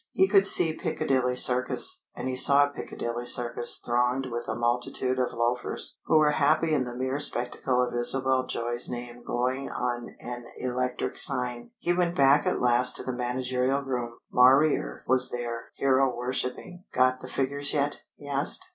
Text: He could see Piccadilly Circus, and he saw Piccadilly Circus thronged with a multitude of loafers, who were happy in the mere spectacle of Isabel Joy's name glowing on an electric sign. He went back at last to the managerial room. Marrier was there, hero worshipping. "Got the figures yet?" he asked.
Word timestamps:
He 0.13 0.27
could 0.27 0.47
see 0.47 0.73
Piccadilly 0.75 1.35
Circus, 1.35 2.01
and 2.15 2.27
he 2.27 2.35
saw 2.35 2.65
Piccadilly 2.69 3.27
Circus 3.27 3.79
thronged 3.85 4.25
with 4.31 4.47
a 4.47 4.55
multitude 4.55 5.19
of 5.19 5.31
loafers, 5.31 5.99
who 6.05 6.17
were 6.17 6.31
happy 6.31 6.73
in 6.73 6.85
the 6.85 6.95
mere 6.97 7.19
spectacle 7.19 7.79
of 7.83 7.93
Isabel 7.93 8.47
Joy's 8.47 8.89
name 8.89 9.21
glowing 9.23 9.69
on 9.69 10.15
an 10.19 10.45
electric 10.57 11.19
sign. 11.19 11.69
He 11.77 11.93
went 11.93 12.15
back 12.17 12.47
at 12.47 12.59
last 12.59 12.95
to 12.95 13.03
the 13.03 13.13
managerial 13.13 13.81
room. 13.81 14.17
Marrier 14.31 15.03
was 15.05 15.29
there, 15.29 15.69
hero 15.75 16.11
worshipping. 16.17 16.83
"Got 16.91 17.21
the 17.21 17.29
figures 17.29 17.71
yet?" 17.75 18.01
he 18.15 18.27
asked. 18.27 18.69